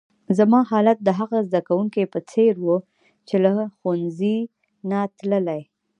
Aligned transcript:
زما 0.37 0.59
حالت 0.71 0.97
د 1.03 1.09
هغه 1.19 1.37
زده 1.47 1.61
کونکي 1.69 2.03
په 2.13 2.19
څېر 2.31 2.53
وو، 2.59 2.77
چي 3.27 3.35
له 3.43 3.49
ښوونځۍ 3.77 4.37
نه 4.89 4.99
تللی. 5.17 5.61